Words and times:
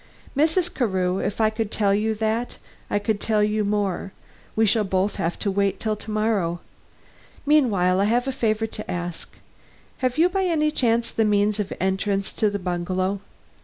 "Mrs. 0.35 0.73
Carew, 0.73 1.19
if 1.19 1.39
I 1.39 1.51
could 1.51 1.69
tell 1.69 1.93
you 1.93 2.15
that, 2.15 2.57
I 2.89 2.97
could 2.97 3.21
tell 3.21 3.43
you 3.43 3.63
more; 3.63 4.13
we 4.55 4.65
shall 4.65 4.83
both 4.83 5.17
have 5.17 5.37
to 5.37 5.51
wait 5.51 5.79
till 5.79 5.95
to 5.95 6.09
morrow. 6.09 6.59
Meanwhile, 7.45 7.99
I 8.01 8.05
have 8.05 8.27
a 8.27 8.31
favor 8.31 8.65
to 8.65 8.89
ask. 8.89 9.35
Have 9.99 10.17
you 10.17 10.27
by 10.27 10.45
any 10.45 10.71
chance 10.71 11.11
the 11.11 11.23
means 11.23 11.59
of 11.59 11.71
entrance 11.79 12.33
to 12.33 12.49
the 12.49 12.57
bungalow? 12.57 13.19